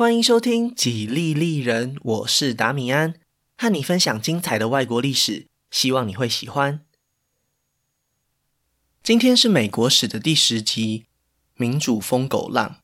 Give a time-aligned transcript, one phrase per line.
[0.00, 3.16] 欢迎收听《几利利人》，我是达米安，
[3.58, 6.80] 和你分享精彩的外国历史，希望你会喜欢。
[9.02, 11.04] 今天是美国史的第十集，
[11.56, 12.76] 民主疯狗浪。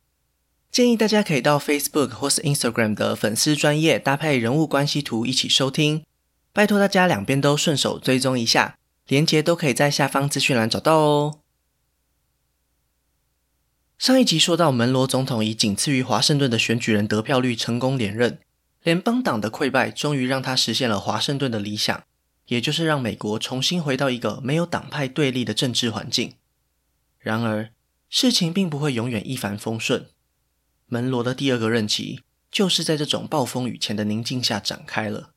[0.70, 6.04] 建议大家可以到 Facebook 或是 Instagram 的粉丝专页搭配人物关系图一起收听，
[6.52, 8.76] 拜托大家两边都顺手追踪一下，
[9.06, 11.40] 连结都可以在下方资讯栏找到哦。
[13.98, 18.38] 上一集说到，门罗总统以仅次于华盛顿的选举人得票率成功连任，
[18.82, 22.04] 联邦党的溃败终于让他实现了华盛顿的理想，
[22.48, 26.34] 也就是让美国重新回到一个没有党派对立的政治环境。
[27.18, 27.70] 然而，
[28.10, 30.06] 事情并不会永远一帆风顺。
[30.88, 35.30] 门罗的第二个任期就是在这种暴风雨前的宁静下展开了。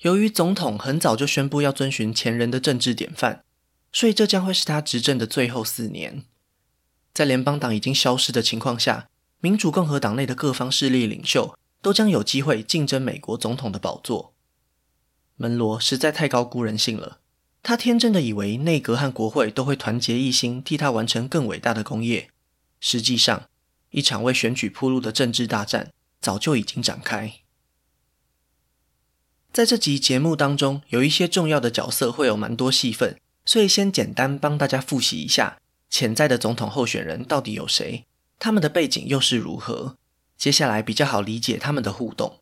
[0.00, 3.44] 由于总统很早就宣布要遵循前人的政治典范，
[3.92, 6.24] 所以这将会是他执政的最后四年。
[7.16, 9.08] 在联邦党已经消失的情况下，
[9.40, 14.34] 民主共和党内的各方势力领袖都将有机会竞争美国总统的宝座。
[15.36, 17.20] 门罗实在太高估人性了，
[17.62, 22.28] 他天真的以为内阁和国会都会团结一心，替他完成更伟大的功业。
[22.80, 23.48] 实际上，
[23.92, 27.32] 一场为选举铺路的政治大战早就已经展开。
[29.54, 35.56] 在这集节目当中，有一些重要的角色会有蛮多戏份，所以先简单帮大家复习一下。
[35.88, 38.04] 潜在的总统候选人到底有谁？
[38.38, 39.96] 他们的背景又是如何？
[40.36, 42.40] 接下来比较好理解他们的互动。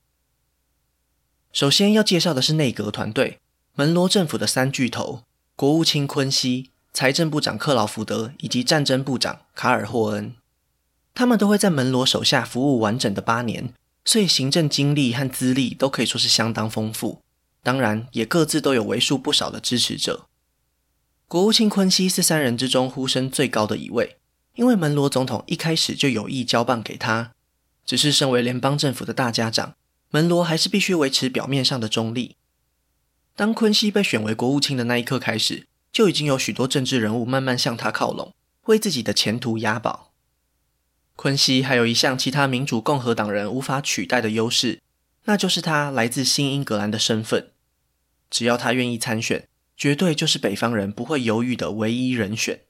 [1.53, 3.39] 首先要介绍的是内阁团队，
[3.75, 5.23] 门罗政府的三巨头：
[5.55, 10.35] 国务卿昆西、财政部长克劳福德以及战争部长卡尔霍恩。
[11.15, 13.73] 他们都会在门罗手下服务完整的八年，
[14.05, 17.21] 所以行政经历和资历都可以说是相当丰富。
[17.63, 20.27] 当然，也各自都有为数不少的支持者。
[21.27, 24.19] 国务卿昆西是三人之中呼声最高的一位，
[24.55, 27.33] 因为门罗总统一开始就有意交棒给他。
[27.85, 29.75] 只是身为联邦政府的大家长，
[30.11, 32.37] 门罗还是必须维持表面上的中立。
[33.37, 38.33] 当昆西被选为国务卿的那一刻开始，就已经有许多政治人物慢慢向他靠拢，
[38.67, 40.13] 为自己的前途押宝。
[41.17, 44.81] 昆西还有一项其他民主共和党人无法取代的优势，
[45.25, 47.51] 那就是他来自新英格兰的身份。
[48.31, 49.47] 只要他愿意参选，
[49.77, 52.63] 绝对就是北方人不会犹豫的唯一人选。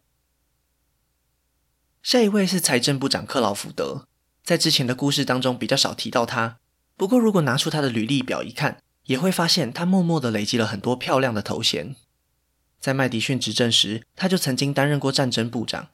[2.03, 4.07] 下一位是财政部长克劳福德，
[4.43, 6.59] 在之前的故事当中比较少提到他。
[6.97, 11.97] 不过，如果拿出他的履历表一看，也会发现他默默的累积了很多漂亮的头衔。
[12.79, 15.89] 在麦迪逊执政时，他就曾经担任过战争部长。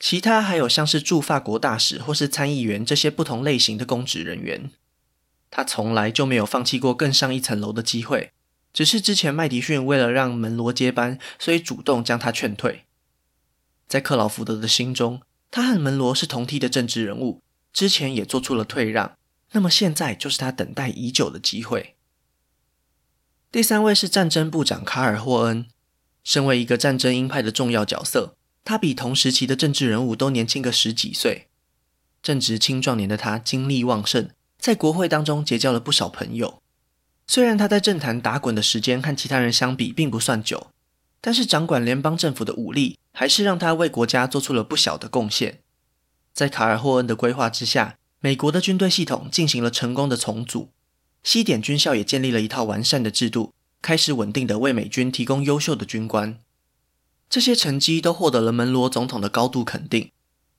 [0.00, 4.72] 其他还有像是驻法国大使或是参议员这些不同类型的公职人员。
[5.50, 8.32] 他从来就没有放弃过更上一层楼的机会。
[8.74, 12.84] 只是之前麦迪逊为了让门罗接班，所以主动将他劝退。
[13.86, 17.40] 在克劳福德的心中，他和门罗是同梯的政治人物，
[17.72, 19.16] 之前也做出了退让，
[19.52, 21.94] 那么现在就是他等待已久的机会。
[23.52, 25.66] 第三位是战争部长卡尔霍恩，
[26.24, 31.46] 身为一个战争鹰派的重要角色，他比同时期的政治人物都年轻个十几岁。
[32.20, 36.63] 正值青壮年的他精力旺盛，在国会当中结交了不少朋友。
[37.26, 40.68] 虽然他在政坛打滚的时间和其他人相比并不算久，
[41.20, 45.60] 但是掌管联邦政府的武力还是让他为国家做出了不小的贡献。
[46.32, 50.70] 在卡尔霍恩的规划之下，美国的军队系统进行了成功的重组，
[51.22, 56.38] 西点军校也建立了一套完善的制度，开始稳定的为美军提供优秀的军官。
[57.30, 60.10] 这些成绩都获得了门罗总统的高度肯定，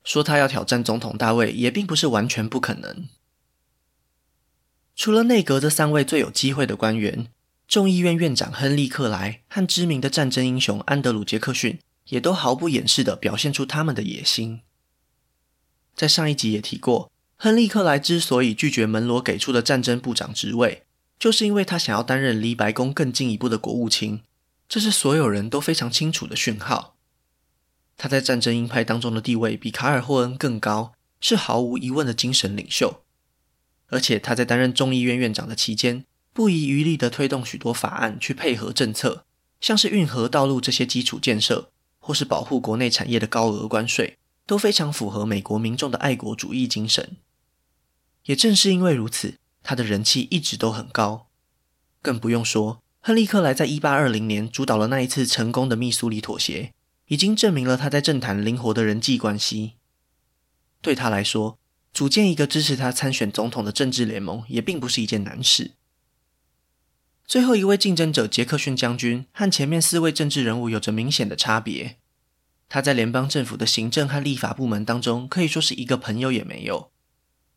[0.04, 3.08] 说他要挑战总统大位也并不是完全不可能。
[4.96, 7.28] 除了内阁这三位最有机会的官员，
[7.68, 14.62] 众议院院长亨利·克莱和知名的战争英雄安德鲁·杰克逊也都毫不掩饰地表现出他们的野心。
[15.94, 20.84] 在上一集也提过，亨利·克莱之所以拒绝门罗给出的战争部长职位，
[21.20, 24.22] 就是因为他想要担任离白宫更进一步的国务卿，
[24.70, 26.96] 这是所有人都非常清楚的讯号。
[27.98, 33.02] 他在战争鹰派当中的地位比卡尔霍恩更高，是毫无疑问的精神领袖。
[33.88, 39.26] 而且他在担任众议院院长的期间，不遗余力地推动许多法案去配合政策，
[39.62, 47.18] 像是运河、道路这些基础建设，或是保护国内产业的高额关税，都非常符合美国民众的爱国主义精神。
[48.26, 51.28] 也正是因为如此，他的人气一直都很高。
[52.02, 56.74] 更不用说，亨利·克莱在1820年主导了那一次成功的密苏里妥协，
[57.08, 59.74] 已经证明了他在政坛灵活的人际关系。
[60.82, 61.58] 对他来说，
[61.96, 65.72] 组建一个支持他参选总统的政治联盟也并不是一件难事。
[67.26, 71.96] 最后一位竞争者杰克逊将军和前面四位政治人物有着明显的差别。
[72.68, 76.92] 他在联邦政府的行政和立法部门当中可以说是一个朋友也没有，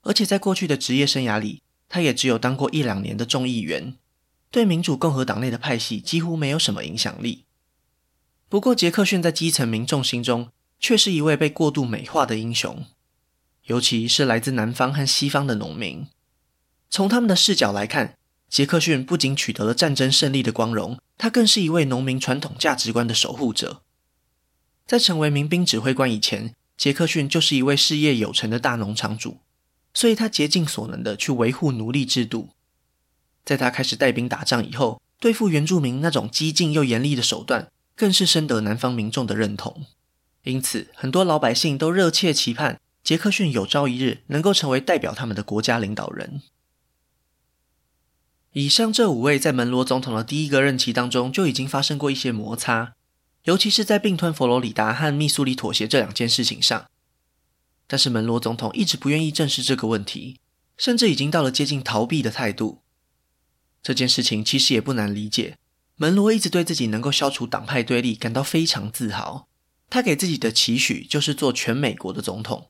[0.02, 3.96] 而且在过去的职业生涯里，他也只有当过一两年的众议员，
[4.52, 7.46] 对民主共和党内的派系几乎没有什么影响力。
[8.49, 12.85] 不过，杰克逊在基层民众心中却是一位被过度美化的英雄，
[13.68, 16.06] 尤其是来自南方和西方的农民。
[16.90, 18.16] 从他们的视角来看，
[18.48, 23.82] 杰克逊不仅取得了战争胜利的光荣，他更是一位农民传统价值观的守护者。
[24.86, 29.40] 在成为民兵指挥官以前，杰克逊就是一位事业有成的大农场主，
[29.92, 32.48] 所以他竭尽所能的去维护奴隶制度。
[33.44, 39.84] 在他开始带兵打仗以后，对付原住民那种激进又严厉的手段，更是深得南方民众的认同。
[40.44, 46.43] 因此，很多老百姓都热切期盼杰克逊有朝一日能够成为代表他们的国家领导人。
[48.52, 52.93] 以上这五位在门罗总统的第一个任期当中就已经发生过一些摩擦，
[53.44, 56.84] 尤其是在并吞佛罗里达和密苏里妥协这两件事情上。
[57.87, 60.38] 但是门罗总统一直不愿意正视这个问题，
[60.76, 62.82] 甚至已经到了接近逃避的态度。
[63.82, 65.56] 这件事情其实也不难理解，
[65.96, 69.49] 门罗一直对自己能够消除党派对立感到非常自豪，
[69.88, 72.69] 他给自己的期许就是做全美国的总统。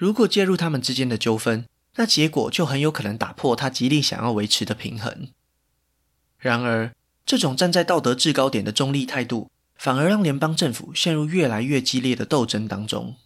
[0.00, 1.66] 如果介入他们之间的纠纷，
[1.96, 5.28] 那结果就很有可能打破他极力想要维持的平衡。
[6.38, 6.94] 然而，
[7.26, 13.16] 这种站在道德制高点的中立态度，反而让联邦政府陷入越来越激烈的斗争当中。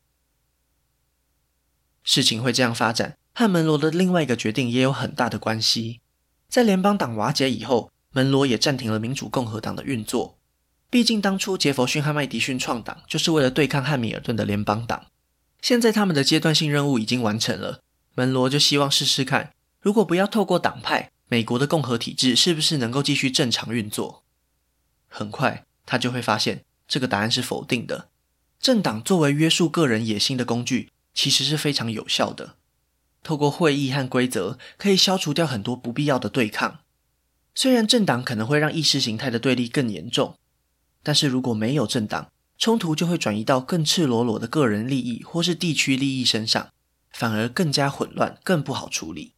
[2.02, 6.00] 事情会这样发展，和门罗的另外一个决定也有很大的关系。
[6.48, 10.36] 在联邦党瓦解以后，门罗也暂停了民主共和党的运作。
[10.90, 15.06] 毕竟，当初杰佛逊和麦迪逊创党就是为了对抗汉密尔顿的联邦党。
[15.64, 17.80] 现在，他们的阶段性任务已经完成了。
[18.16, 24.22] 门罗就希望试试看，如果不要透过党派，美国的共和体制是不是能够继续正常运作？
[25.08, 28.08] 很快，他就会发现这个答案是否定的。
[28.60, 32.56] 政党作为约束个人野心的工具，其实是非常有效的。
[33.22, 36.80] 透过会议和规则，可以消除掉很多不必要的对抗。
[37.54, 40.36] 虽然政党可能会让意识形态的对立更严重，
[41.02, 46.68] 但是如果没有政党，冲突就会转移到更赤裸裸的个人利益或是地区利益身上。
[47.16, 49.34] 反而更加混乱，更不好处理。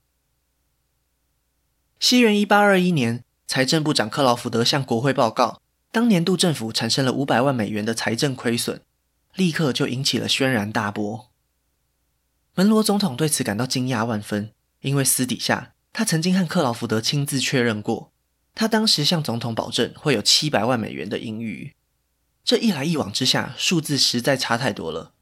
[2.00, 5.60] 西元一八二一年，财政部长克劳福德向国会报告，
[5.92, 8.80] 当年度政府产生了五百万美元的财政亏损，
[9.34, 11.28] 立刻就引起了轩然大波。
[12.54, 18.10] 门罗总统对此感到惊讶万分，因为私底下他曾经和克劳福德亲自确认过，
[18.54, 21.75] 他当时向总统保证会有七百万美元的盈余。
[22.46, 25.12] 这一来一往之下，数字实在差太多了。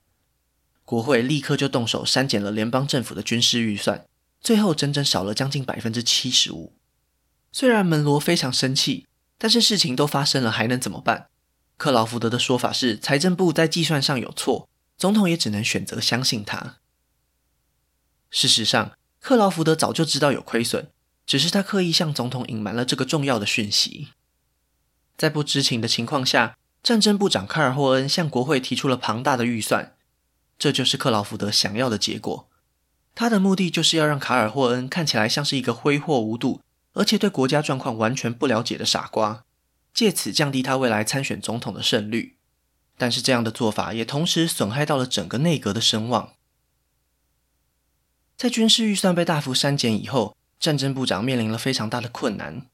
[0.84, 4.06] 国会立刻就动手删减了联邦政府的军事预算，
[4.42, 6.74] 最后整整少了将近百分之七十五。
[7.50, 9.06] 虽然门罗非常生气，
[9.38, 11.28] 但是事情都发生了，还能怎么办？
[11.78, 14.68] 克劳福德的说法是财政部在计算上有错，
[14.98, 16.76] 总统也只能选择相信他。
[18.28, 20.90] 事实上，克劳福德早就知道有亏损，
[21.24, 24.08] 只是他刻意向总统隐瞒了这个重要的讯息。
[25.16, 29.94] 在不知情的情况下，战争部长卡尔霍恩向国会提出了庞大的预算。
[30.58, 32.46] 这就是克劳福德想要的结果。
[33.14, 36.60] 他的目的就是要让卡尔霍恩看起来像是一个挥霍无度，
[36.92, 39.44] 而且对国家状况完全不了解的傻瓜，
[39.94, 42.36] 借此降低他未来参选总统的胜率。
[42.98, 46.34] 但是这样的做法也同时损害到了整个内阁的声望。
[48.36, 52.66] 在军事预算被大幅删减以后，战争部长面临了非常大的困难。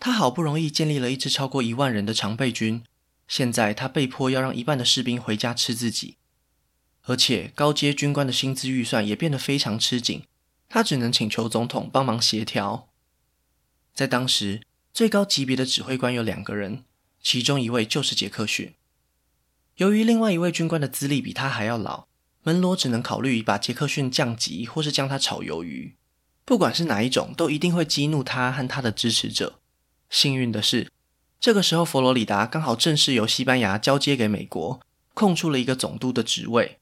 [0.00, 2.82] 他好不容易建立了一支超过一万人的常备军，
[3.26, 6.16] 现在他被迫要让一半的士兵回家吃自己。
[7.02, 10.22] 而且高阶军官的薪资预算也变得非常吃紧，
[10.68, 12.88] 他只能请求总统帮忙协调。
[13.92, 14.62] 在当时，
[14.94, 16.84] 最高级别的指挥官有两个人，
[17.20, 18.74] 其中一位就是杰克逊。
[19.76, 22.06] 由于另外一位军官的资历比他还要老，
[22.42, 25.96] 门罗只能考虑把杰克逊降级，或是将他炒鱿鱼。
[26.44, 29.60] 不管是哪一种，都一定会激怒他和他的支持者。
[30.10, 30.92] 幸运的是，
[31.42, 34.80] 这个时候佛罗里达刚好正式由西班牙交接给美国，
[35.12, 36.78] 空出了一个总督的职位。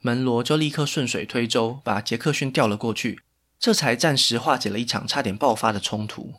[0.00, 3.22] 门罗就立刻顺水推舟，把杰克逊调了过去，
[3.58, 6.34] 这才暂时化解了一场差点爆发的冲突。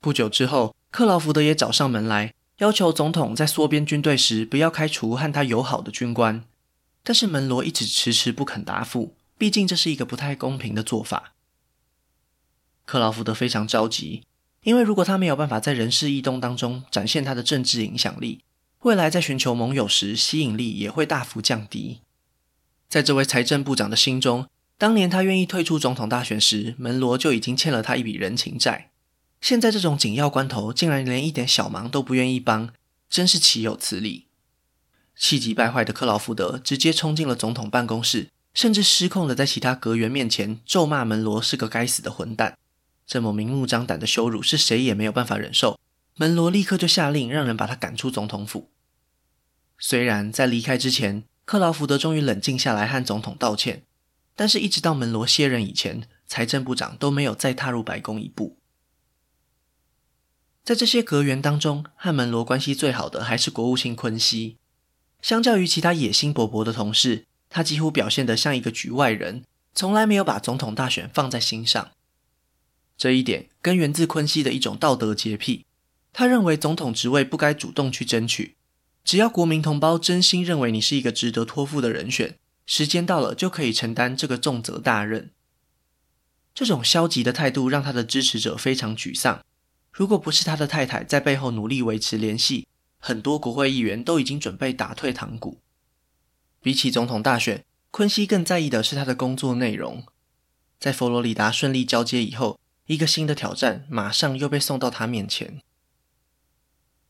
[0.00, 6.44] 不久之后，克劳福德也找上门来，要求总统在缩编军队时不要开除和他友好的军官。
[7.02, 11.32] 但是门罗一直迟迟不肯答复，毕竟这是一个不太公平的做法。
[12.84, 14.22] 克劳福德非常着急，
[14.66, 18.40] 因为如果他没有办法在人事异动当中展现他的政治影响力，
[18.80, 22.00] 未来在寻求盟友时，吸引力也会大幅降低。
[22.88, 28.90] 在这位财政部长的心中，当年他愿意退出总统大选时，门罗就已经欠了他一笔人情债。
[29.40, 32.70] 现在这种紧要关头，竟然连一点小忙都不愿意帮，
[33.08, 34.26] 真是岂有此理！
[35.16, 42.58] 气急败坏的克劳福德直接冲进了总统办公室，甚至失控的在其他阁员面前咒骂门罗是个该死的混蛋。
[43.06, 45.78] 这么明目张胆的羞辱是谁也没有办法忍受。
[46.16, 48.70] 门罗立刻就下令让人把他赶出总统府。
[49.78, 53.82] 虽然在离开之前，克劳福德终于冷静下来和总统道歉，
[54.34, 58.56] 但是一直到门罗卸任以前，财政部长都没有再踏入白宫一步。
[60.64, 64.56] 在这些阁员当中，和门罗关系最好的还是国务卿昆西。
[65.22, 69.44] 相较于其他野心勃勃的同事，他几乎表现得像一个局外人，
[69.74, 71.92] 从来没有把总统大选放在心上。
[72.96, 75.64] 这一点根源自昆西的一种道德洁癖。
[76.12, 78.56] 他认为总统职位不该主动去争取，
[79.04, 85.30] 只要国民同胞真心认为你是一个值得托付的人选，时间到了就可以承担这个重责大任。
[86.54, 89.44] 这种消极的态度让他的支持者非常沮丧。
[89.92, 92.66] 如果不是他的太太在背后努力维持联系，
[92.98, 95.60] 很多国会议员都已经准备打退堂鼓。
[96.62, 100.04] 比起总统大选，昆西更在意的是他的工作内容。
[100.80, 105.60] 在佛罗里达顺利交接以后，一个新的挑战马上又被送到他面前。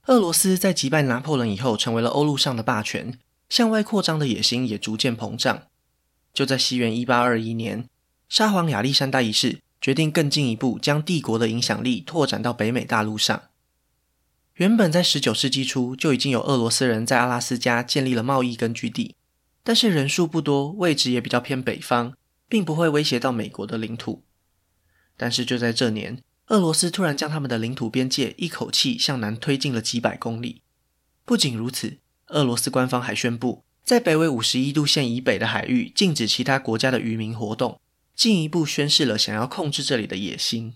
[0.07, 3.19] 俄罗斯在击败拿破仑以后，成为了欧陆上的霸权，
[3.49, 5.65] 向外扩张的野心也逐渐膨胀。
[6.33, 7.89] 就在西元一八二一年，
[8.29, 13.43] 沙皇亚历山大一世决定更进一步将帝国的影响力拓展到北美大陆上。
[14.55, 19.15] 原本在十九世纪初就已经有俄罗斯人在阿拉斯加建立了贸易根据地，
[19.63, 22.15] 但是人数不多，位置也比较偏北方，
[22.49, 24.23] 并不会威胁到美国的领土。
[25.17, 30.63] 但是就在这年，俄罗斯突然将他们的领土边界一口气向南推进了几百公里。
[31.25, 37.81] 不仅如此，俄罗斯官方还宣布，在北纬五十一度线以北的海域禁止其他国家的渔民活动，
[38.15, 40.75] 进一步宣示了想要控制这里的野心。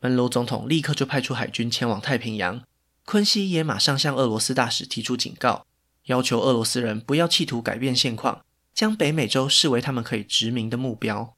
[0.00, 2.62] 门罗总统立刻就派出海军前往太平洋，
[3.04, 5.66] 昆西也马上向俄罗斯大使提出警告，
[6.04, 11.34] 要求俄罗斯人不要企图改变现况，将北美洲视为他们可以殖民的目标。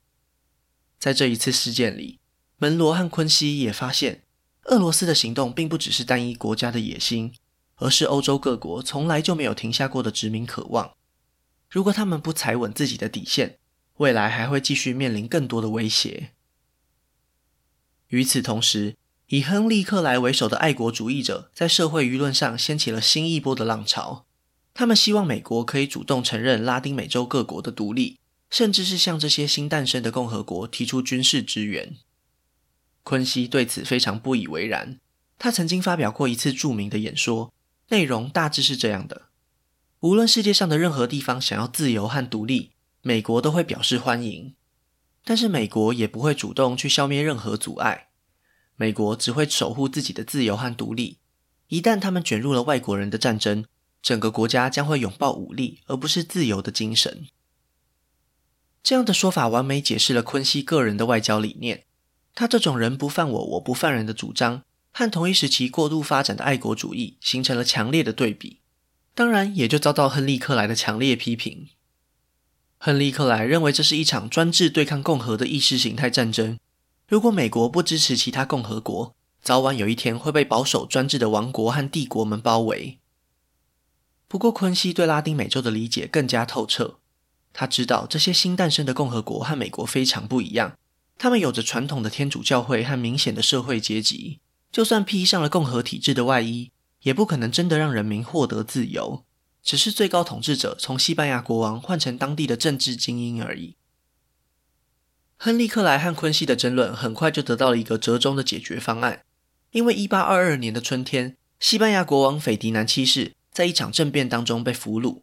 [1.01, 2.19] 在这一次事件里，
[2.59, 4.21] 门罗和昆西也发现，
[4.65, 7.33] 俄罗斯的行动并不只是单一国家的野心，
[7.77, 10.93] 而是欧洲各国从来就没有停下过的殖民渴望。
[11.71, 13.57] 如果他们不踩稳自己的底线，
[13.97, 16.33] 未来还会继续面临更多的威胁。
[18.09, 18.95] 与此同时，
[19.29, 24.27] 以亨利·克莱为首的爱国主义者在社会舆论上掀起了新一波的浪潮。
[24.75, 28.19] 他们希望美国可以主动承认拉丁美洲各国的独立，
[28.51, 31.95] 甚至是向这些新诞生的共和国提出军事支援。
[33.01, 34.99] 昆西对此非常不以为然。
[35.39, 37.51] 他曾经发表过一次著名的演说，
[37.87, 39.29] 内容大致是这样的：
[40.01, 44.53] 无论世界上的任何地方想要自由和独立，美国都会表示欢迎。
[45.23, 48.09] 但是美国也不会主动去消灭任何阻碍。
[48.75, 51.17] 美国只会守护自己的自由和独立。
[51.69, 53.65] 一旦他们卷入了外国人的战争，
[54.01, 57.27] 整个国家将会拥抱武力，而不是自由的精神。
[58.83, 61.83] 这样的说法完美解释了昆西个人的外交理念。
[62.33, 68.59] 他这种人不犯我，我不犯人的主张，和同一时期过度发展的爱国主义形成了强烈的对比，
[69.13, 71.67] 当然也就遭到亨利·克莱的强烈批评。
[72.77, 76.57] 亨利·克莱认为这是一场专制对抗共和的意识形态战争。
[77.07, 82.97] 如果美国不支持其他共和国，早晚有一天会被保守专制的王国和帝国们包围。
[84.27, 86.95] 不过，昆西对拉丁美洲的理解更加透彻，
[87.53, 90.77] 他知道这些新诞生的共和国和美国非常不一样。
[91.17, 94.39] 他们有着传统的天主教会和明显的社会阶级，
[94.71, 96.71] 就算披上了共和体制的外衣，
[97.03, 99.23] 也不可能真的让人民获得自由，
[99.61, 103.75] 只是最高统治者从西班牙国王换成当地的政治精英而已。
[105.37, 109.23] 亨利·克莱和昆西的争论很快就得到了一个折中的解决方案，
[109.71, 115.21] 因为1822年的春天，西班牙国王斐迪南七世在一场政变当中被俘虏。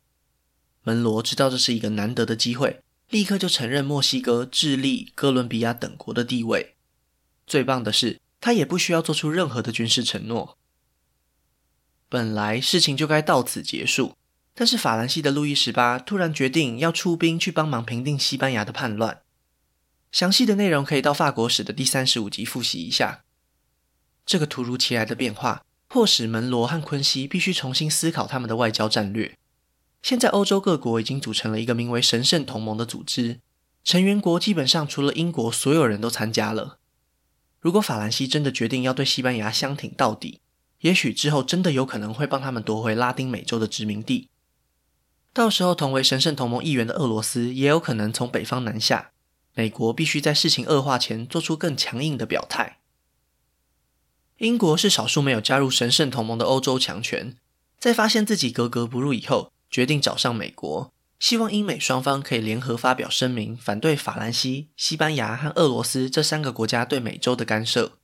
[0.89, 2.81] 门罗知道这是一个难得的机会。
[3.11, 6.77] 立刻就承认墨西哥、智利、哥伦比亚等国的地位。
[7.47, 10.57] 最棒的是，他也不需要做出任何的军事承诺。
[12.09, 14.17] 本来事情就该到此结束，
[14.55, 19.21] 但是法兰西的路易十八突然决定要出兵去帮忙平定西班牙的叛乱。
[20.11, 23.25] 详细的内容可以到法国史的第三十五集复习一下。
[24.25, 29.38] 这个突如其来的变化，迫使门罗和昆西必须重新思考他们的外交战略。
[30.03, 33.41] 现在欧洲各国已经组成了一个名为“神圣同盟”的组织，
[33.85, 36.79] 成员国基本上除了英国，所有人都参加了。
[37.61, 40.41] 如果法兰西真的决定要对西班牙相挺到底，
[40.81, 44.29] 也许之后真的有可能会帮他们夺回拉丁美洲的殖民地。
[45.35, 49.11] 到时候，同为神圣同盟一员的俄罗斯也有可能从北方南下。
[49.55, 52.79] 美国必须在事情恶化前做出更强硬的表态。
[54.37, 57.37] 英国是少数没有加入神圣同盟的欧洲强权，
[57.81, 59.53] 在发现自己格格不入以后。
[59.71, 67.99] 决定找上美国，希望英美双方可以联合发表声明，反对法兰西、西班牙和俄罗斯这三个国家对美洲的干涉。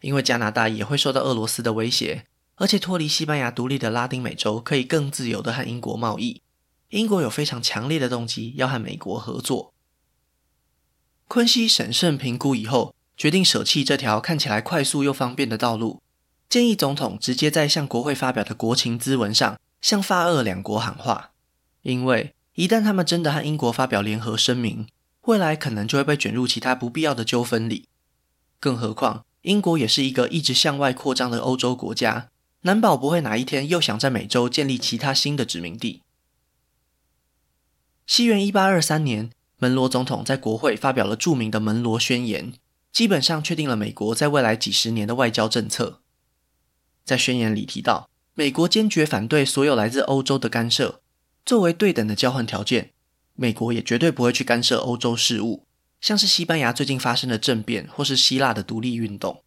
[0.00, 6.42] 因为加拿大也会受到俄罗斯的威胁，而且脱离西班牙独立的拉丁美洲可以更自由地和英国贸易。
[6.90, 9.74] 英国有非常强烈的动机要和美国合作。
[11.26, 16.00] 昆西审慎评估以后，决定舍弃这条看起来快速又方便的道路，
[16.48, 21.30] 建议总统直接在向国会发表的国情咨文上向法俄两国喊话，
[21.82, 24.86] 因为一旦他们真的和英国发表联合声明，
[25.22, 27.88] 未来可能就会被卷入其他不必要的纠纷里。
[28.58, 32.28] 更何况，英国也是一个一直向外扩张的欧洲国家，
[32.62, 36.02] 难保不会哪一天又想在美洲建立其他新的殖民地。
[38.04, 42.52] 西元一八二三年，门罗总统在国会发表了著名的《门罗宣言》，
[42.90, 46.00] 基本上确定了美国在未来几十年的外交政策。
[47.04, 48.08] 在宣言里提到，
[48.38, 51.00] 美国坚决反对所有来自欧洲的干涉，
[51.44, 52.92] 作为对等的交换条件，
[53.34, 55.66] 美国也绝对不会去干涉欧洲事务，
[56.00, 59.42] 像是西班牙最近发生的政变或是希腊的独立运动。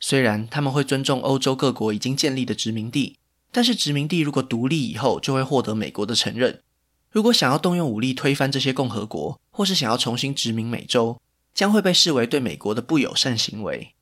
[0.00, 3.18] 虽然他们会尊重欧洲各国已经建立的殖民地，
[3.52, 6.62] 但是殖民地如果独立以后，就会获得美国的承认。
[7.10, 11.20] 如果想要动用武力推翻这些共和国，或是想要重新殖民美洲，
[11.52, 13.92] 将会被视为对美国的不友善行为。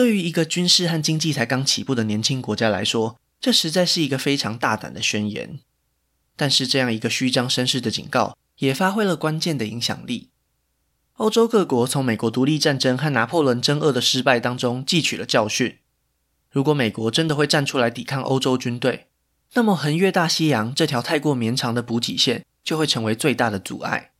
[0.00, 5.60] 对于一个军事和经济才刚起步的年轻国家来说，这实在是一个非常大胆的宣言。
[6.36, 10.30] 但是，这样一个虚张声势的警告，也发挥了关键的影响力。
[11.16, 15.76] 欧洲各国从美国独立战争和拿破仑征俄的失败当中汲取了教训。
[16.50, 19.08] 如果美国真的会站出来抵抗欧洲军队，
[19.52, 24.12] 那么，横越大西洋这条太过绵长的补给线就会成为最大的阻碍。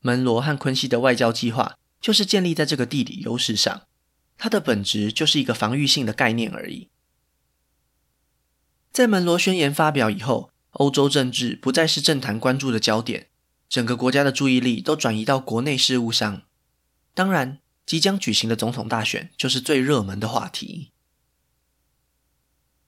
[0.00, 3.82] 门罗和昆西的外交计划就是建立在这个地理优势上，
[4.38, 6.88] 它的本质就是一个防御性的概念而已。
[8.90, 13.26] 在门罗宣言发表以后，欧洲政治不再是政坛关注的焦点，
[13.68, 16.42] 整个国家的注意力都转移到国内事务上。
[17.12, 20.92] 当然，即将举行的总统大选就是最热门的话题。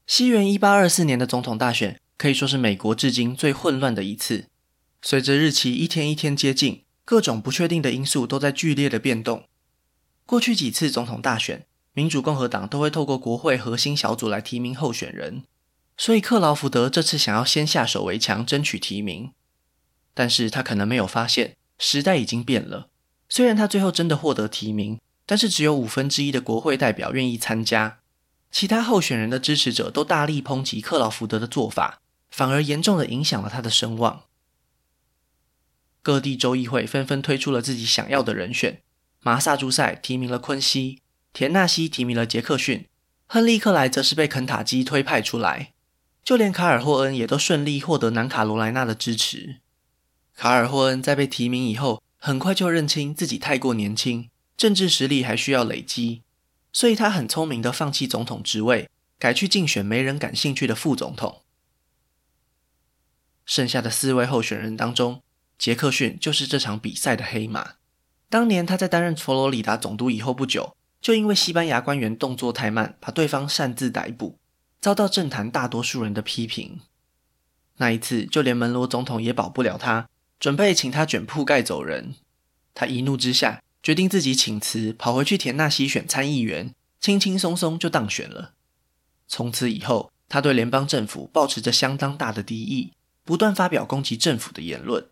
[0.07, 4.47] 西元一八二四年的总统大选可以说是美国至今最混乱的一次。
[5.03, 9.49] 随着日期一天一天接近，各种不确定的因素都在剧烈的变动。
[10.31, 15.43] 过去几次总统大选，民主共和党都会透过国会核心小组来提名候选人，
[15.97, 19.33] 所以克劳福德这次想要先下手为强，争取提名。
[20.15, 22.91] 但是他可能没有发现，时代已经变了。
[23.29, 27.99] 虽然他最后真的获得提名，但是只有五分之一的国会代表愿意参加。
[28.53, 34.23] 其他候选人的支持者都大力抨击克劳福德的做法，反而严重的影响了他的声望。
[36.03, 38.81] 各地州议会纷纷推出了自己想要的人选，
[39.23, 41.03] 马萨诸塞提名了昆西，
[41.33, 42.87] 田纳西提名了杰克逊，
[43.27, 45.73] 亨利克莱则是被肯塔基推派出来，
[46.25, 49.57] 就连卡尔霍恩也都顺利获得南卡罗来纳的支持。
[50.35, 56.23] 卡尔霍恩在被提名以后，很快就认清自己太过年轻，政治实力还需要累积。
[56.73, 61.43] 所以他很聪明的放弃总统职位，改去竞选没人感兴趣的副总统。
[63.45, 65.21] 剩下的四位候选人当中，
[65.59, 67.75] 杰克逊就是这场比赛的黑马。
[68.31, 74.39] 当年他在担任佛罗里达总督以后不久，就因为西班牙官员动作太慢，把对方擅自逮捕，
[74.81, 76.79] 遭到政坛大多数人的批评。
[77.79, 82.15] 那一次，就连门罗总统也保不了他，准备请他卷铺盖走人。
[82.73, 88.53] 他一怒之下，决定自己请辞，跑回去田纳西选参议员，轻轻松松就当选了。
[89.27, 92.93] 从此以后，他对联邦政府抱持着相当大的敌意，
[93.25, 95.09] 不断发表攻击政府的言论。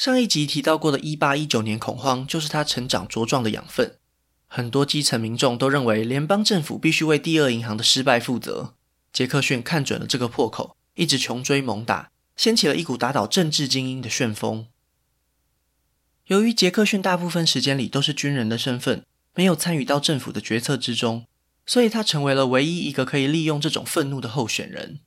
[0.00, 3.98] 上一集提到过的1819年恐慌，就是他成长茁壮的养分。
[4.46, 8.72] 很多基层民众都认为联邦政府必须为第二银行的失败负责。
[9.12, 14.68] 杰克逊看准了这个破口，一直穷追猛打，掀起了一股打倒政治精英的旋风。
[16.28, 21.26] 由于杰克逊大部分时间里都是军人的身份，没有参与到政府的决策之中，
[21.66, 25.00] 所以他成为了唯一一个可以利用这种愤怒的候选人。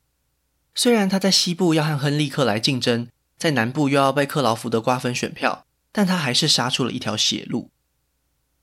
[0.76, 3.08] 虽然他在西部要和亨利克莱竞争，
[3.44, 7.72] 在南部又要被克劳福德瓜分选票，但他还是杀出了一条血路。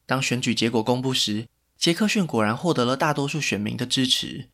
[0.07, 4.49] 当选举结果公布时，杰克逊果然获得了大多数选民的支持，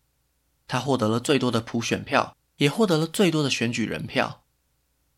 [0.66, 4.42] 他获得了最多的普选票，也获得了最多的选举人票。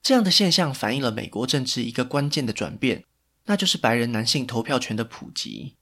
[0.02, 3.06] 这样的现象反映了美国政治一个关键的转变，
[3.46, 5.76] 那就是白人男性投票权的普及。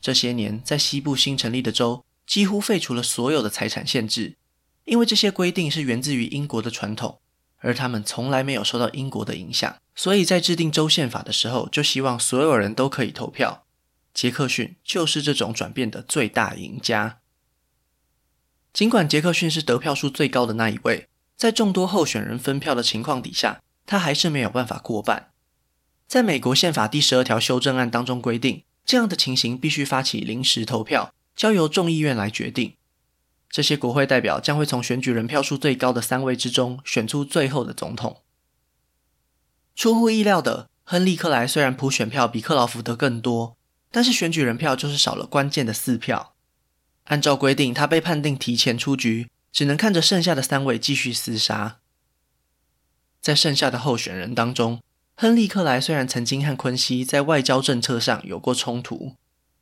[0.00, 4.36] 这些年，在西部新成立的州几乎废除了所有的财产限制，
[4.84, 7.20] 因为这些规定是源自于英国的传统，
[7.60, 13.64] 而他们从来没有受到英国的影响，所以在制定州宪法的时候，就希望所有人都可以投票。
[14.12, 17.18] 杰克逊就是这种转变的最大赢家。
[18.72, 25.30] 尽管杰克逊是得票数最高的那一位，在众多候选人分票的情况底下，他还是没有办法过半。
[26.08, 32.74] 在美国宪法第十二条修正案当中规定，这样的情形必须发起临时投票，交由众议院来决定。
[33.50, 38.22] 这些国会代表将会从选举人票数最高的三位之中选出最后的总统。
[39.74, 43.56] 出乎意料的，亨利·克莱虽然普选票比克劳福德更多，
[43.90, 46.34] 但是选举人票就是少了关键的四票。
[47.04, 51.78] 按照规定，他被判定提前出局，只能看着剩下的三位继续厮杀。
[53.20, 54.80] 在剩下的候选人当中，
[55.16, 59.16] 亨利·克莱虽然曾经和昆西在外交政策上有过冲突，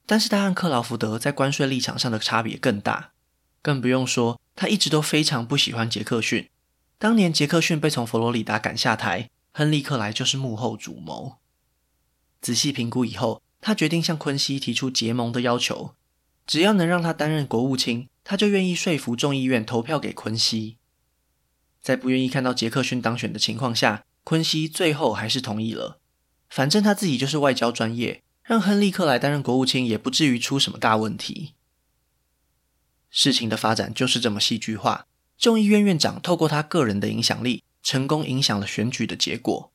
[0.05, 3.13] 但是他和克劳福德在关税立场上的差别更大。
[3.63, 6.49] 更不用说，他一直都非常不喜欢杰克逊。
[6.99, 11.37] 当年杰克逊被从佛罗里达赶下台，亨利·克莱就是幕后主谋。
[12.41, 15.95] 仔细评估以后，他决定向昆西提出结盟的要求。
[16.47, 20.77] 只要能让他担任国务卿，他就愿意说服众议院投票给昆西。
[21.83, 26.01] 在不愿意看到杰克逊当选的情况下，昆西最后还是同意了。
[26.49, 31.53] 反正他自己就是外交专业，让亨利·克莱担任国务卿也不至于出什么大问题。
[33.19, 35.09] 事情的发展就是这么戏剧化。
[35.37, 39.73] 众议院院长透过他个人的影响力，成功影响了选举的结果。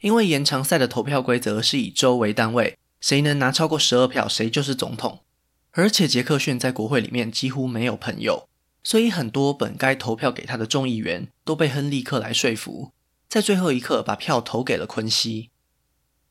[0.00, 5.22] 因为延长赛的投票规则是以州为单位，谁能拿超过十二票，谁就是总统。
[5.70, 8.48] 而且杰克逊在国会里面几乎没有朋友，
[8.82, 12.90] 所以很多本该投票给他的众议员都被亨利·克莱说服，
[13.28, 15.50] 在最后一刻把票投给了昆西。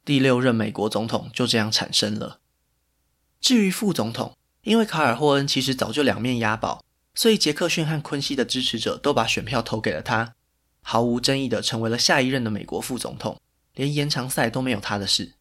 [0.04, 2.42] 第六任美国总统就这样产生了。
[3.40, 10.36] 至于副总统，因为卡尔霍恩其实早就两面押宝，所以杰克逊和昆西的支持者都把选票投给了他，
[10.82, 13.40] 毫无争议的成为了下一任的美国副总统，
[13.76, 15.34] 连延长赛都没有他的事。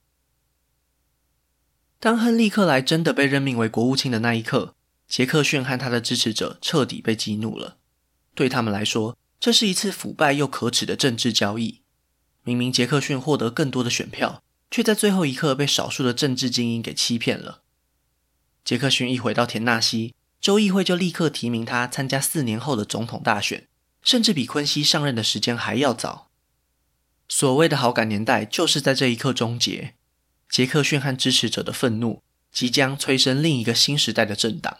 [2.00, 4.74] 当亨利·克莱真的被任命为国务卿的那一刻，
[5.06, 7.76] 杰克逊和他的支持者彻底被激怒了。
[8.34, 11.82] 对他们来说，这是一次腐败又可耻的政治交易。
[12.42, 17.61] 明明杰克逊获得更多的选票，却在最后一刻被少数的政治精英给欺骗了。
[18.64, 23.66] 杰克逊一回到田纳西，州议会就立刻提名他参加四年后的总统大选，
[24.02, 26.28] 甚至比昆西上任的时间还要早。
[27.28, 29.94] 所谓的好感年代，就是在这一刻终结。
[30.48, 32.22] 杰克逊和支持者的愤怒
[32.52, 34.78] 即将催生另一个新时代的政党。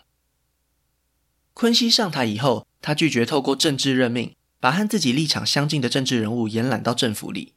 [1.55, 7.55] 昆西上台以后，他拒绝透过政治任命把和自己立场相近的政治人物延揽到政府里。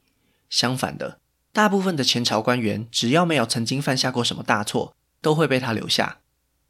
[0.49, 1.19] 相反的，
[1.51, 6.19] 大部分的前朝官员只要没有曾经犯下过什么大错，都会被他留下。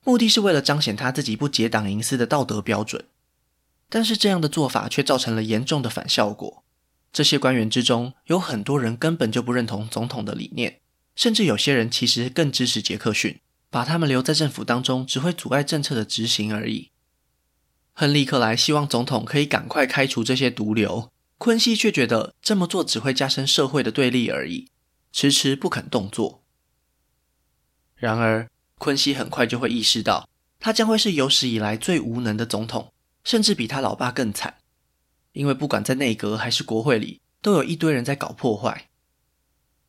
[0.05, 3.03] 目的是为了彰显他自己不结党营私的道德标准。
[3.89, 6.63] 但是这样的做法却造成了严重的反效果。
[7.11, 10.79] 这些官员之中有很多人根本就不认同总统的理念。
[11.15, 16.91] 甚至有些人其实更支持杰克逊，把他们留在政府当中，只会阻碍政策的执行而已。
[17.91, 24.69] 亨利·克莱希望总统可以赶快开除这些毒瘤，昆西却觉得这么做只会加深社会的对立而已，
[25.11, 26.44] 迟迟不肯动作。
[27.95, 30.27] 然而，昆西很快就会意识到，
[30.59, 32.91] 他将会是有史以来最无能的总统，
[33.23, 34.55] 甚至比他老爸更惨，
[35.31, 38.89] 因为不管在内阁还是国会里，都有一堆人在搞破坏。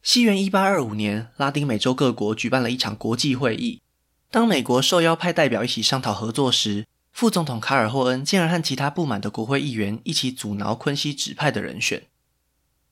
[0.03, 3.83] 西元一八二五年，拉丁美洲各国举办了一场国际会议。
[4.31, 12.05] 当美国受邀派代表一起商讨合作时，副总统卡尔霍恩竟然和其他不满的国会议员一起阻挠昆西指派的人选。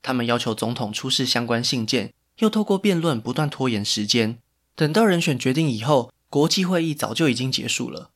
[0.02, 4.38] 他们要求总统出示相关信件，又透过辩论不断拖延时间。
[4.76, 8.10] 等到人选决定以后，国际会议早就已经结束了。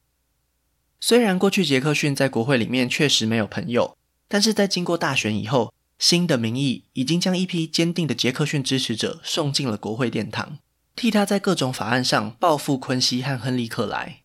[1.01, 10.59] 虽然过去杰克逊在国会里面确实没有朋友，但是在经过大选以后，新的民意已经将一批坚定的杰克逊支持者送进了国会殿堂，
[10.97, 14.23] 替他在各种法案上报复昆西和亨利·克莱。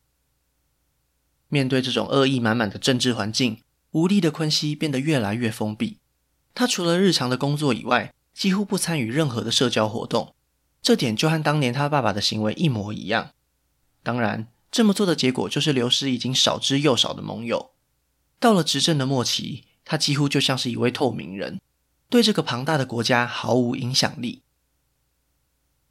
[1.50, 3.60] 面对这种恶意满满的政治环境，
[3.91, 6.00] 无力的昆西变得越来越封闭。
[6.56, 10.34] 他除了日常的工作以外，几乎不参与任何的社交活动。
[10.84, 13.32] 这点就和当年他爸爸的行为一模一样。
[14.04, 17.72] 当然，这么做的结果就是流失已经少之又少的盟友。
[18.38, 21.62] 到了执政的末期，他几乎就像是一位透明人，
[22.10, 24.41] 对这个庞大的国家毫无影响力。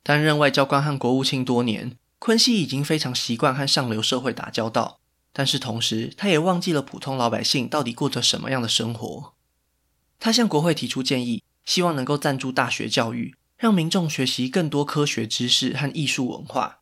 [0.03, 5.01] 担任外交官和国务卿多年，昆西已经非常习惯和上流社会打交道，
[5.33, 9.33] 但是同时他也忘记了普通老百姓到底过着什么样的生活。
[10.21, 16.81] 他向国会提出建议，希望能够赞助大学教育，让民众学习更多科学知识和艺术文化。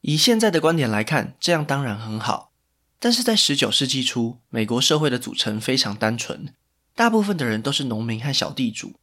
[0.00, 2.50] 以现在的观点来看，这样当然很好。
[2.98, 6.52] 但是在十九世纪初，美国社会的组成非常单纯，
[6.96, 8.94] 大部分的人都是农民和小地主，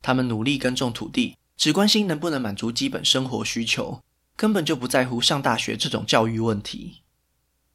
[0.00, 4.00] 他们努力耕种土地，只关心能不能满足基本生活需求，
[4.34, 7.02] 根本就不在乎上大学这种教育问题。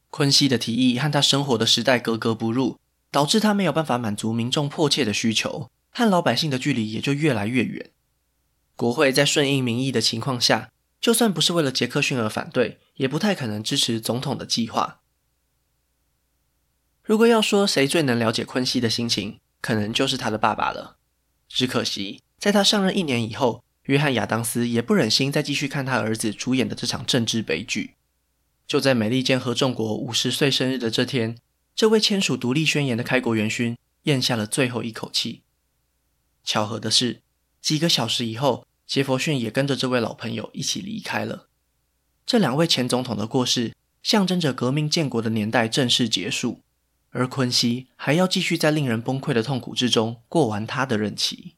[0.10, 2.80] 昆西的提议和他生活的时代格格不入，
[3.12, 7.92] 导致他没有办法满足民众迫切的需求，和老百姓的距离也就越来越远。
[8.80, 15.02] 国会在顺应民意的情况下，就算不是为了杰克逊而反对，也不太可能支持总统的计划。
[17.04, 20.96] 如果要说谁最能了解昆西的心情，可能就是他的爸爸了。
[21.50, 27.96] 只可惜，在他上任一年以后，约翰·亚当斯也不忍心再继续看他儿子主演的这场政治悲剧。
[28.66, 31.38] 就在美利坚合众国五十岁生日的这天，
[31.76, 35.44] 这位签署独立宣言的开国元勋咽下了最后一口气。
[36.46, 37.22] 巧合的是，
[37.62, 41.48] 几个小时以后，杰佛逊也跟着这位老朋友一起离开了。
[42.26, 46.62] 这两位前总统的过世，象征着革命建国的年代正式结束，
[47.12, 51.54] 而昆西还要继续在令人崩溃的痛苦之中过完他的任期。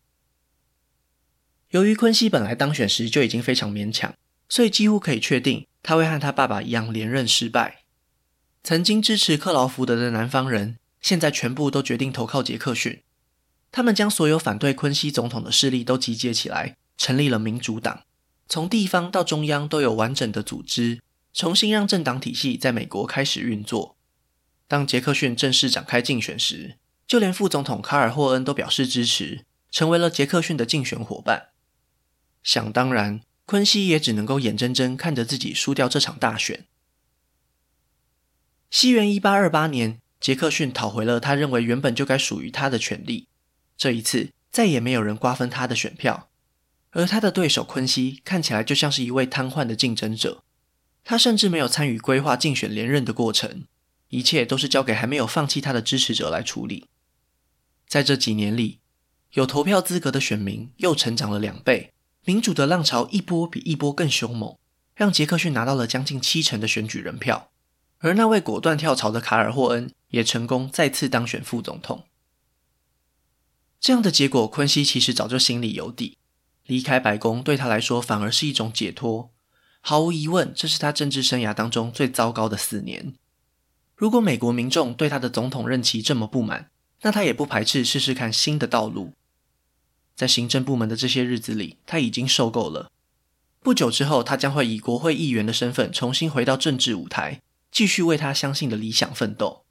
[1.69, 4.13] 由于昆西本来当选时就已经非常勉强，
[4.49, 5.65] 所以几乎可以确定。
[5.81, 7.85] 他会和他爸爸一样连任失败。
[8.61, 13.01] 曾经支持克劳福德的南方人，现在全部都决定投靠杰克逊。
[13.71, 18.03] 他们将所有反对昆西总统的势力都集结起来，成立了民主党。
[18.47, 21.01] 从地方到中央都有完整的组织，
[21.33, 23.95] 重新让政党体系在美国开始运作。
[24.67, 26.77] 当杰克逊正式展开竞选时，
[27.07, 31.49] 就连副总统卡尔霍恩都表示支持，成为了杰克逊的竞选伙伴。
[32.43, 33.21] 想当然。
[33.47, 36.67] 昆西也只能够眼睁睁看着自己输掉这场大选。
[38.69, 43.27] 西元一八二八年，杰克逊讨回了他认为原本就该属于他的权利。
[43.75, 46.29] 这一次，再也没有人瓜分他的选票，
[46.91, 50.43] 而他的对手昆西看起来就像是一位瘫痪的竞争者。
[51.03, 53.65] 他甚至没有参与规划竞选连任的过程，
[54.09, 56.87] 一切都是交给还没有放弃他的支持者来处理。
[57.87, 58.79] 在这几年里，
[59.33, 61.91] 有投票资格的选民又成长了两倍。
[62.23, 64.55] 民主的浪潮一波比一波更凶猛，
[64.93, 67.49] 让杰克逊拿到了将近七成的选举人票，
[67.97, 72.05] 而那位果断跳槽的卡尔霍恩也成功再次当选副总统。
[73.79, 76.19] 这样的结果，昆西其实早就心里有底，
[76.71, 79.29] 离开白宫对他来说反而是一种解脱。
[79.81, 83.13] 毫无疑问，这是他政治生涯当中最糟糕的四年。
[83.97, 89.11] 如果美国民众对他的总统任期这么不满，那他也不排斥试试看新的道路。
[90.15, 92.89] 在行政部门的这些日子里，他已经受够了。
[93.59, 99.65] 不久之后，他将会以国会议员的身份重新回到政治舞台，继续为他相信的理想奋斗。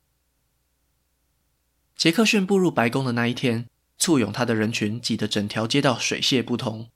[1.96, 3.66] 杰克逊步入白宫的那一天，
[4.00, 6.88] 簇拥他的人群挤得整条街道水泄不通，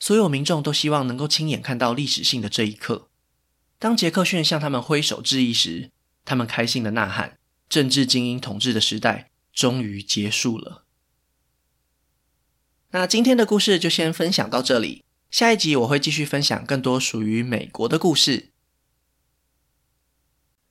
[0.00, 3.08] 所有民众都希望能够亲眼看到历史性的这一刻。
[3.78, 5.92] 当杰克逊向他们挥手致意时，
[6.24, 7.38] 他们开心地呐喊
[7.70, 10.84] ：“政治精英统治的时代终于结束了。”
[12.90, 18.50] 那今天的故事就先分享到这里，下一集我会继续分享更多属于美国的故事。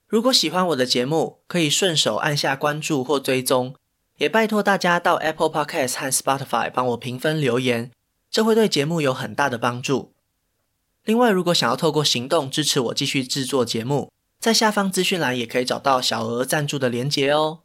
[0.06, 3.76] 如果喜欢我的节目，可以顺手按下关注或追踪，
[4.18, 7.92] 也拜托大家到 Apple Podcast 和 Spotify 帮我评分留言，
[8.30, 10.14] 这会对节目有很大的帮助。
[11.06, 17.60] 另外，如果想要透过行动支持我继续制作节目，在下方资讯栏也可以找到小额赞助的连结哦。